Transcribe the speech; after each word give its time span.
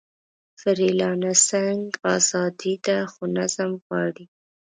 فریلانسنګ 0.61 1.83
ازادي 2.15 2.73
ده، 2.85 2.97
خو 3.11 3.23
نظم 3.37 3.71
غواړي. 3.85 4.25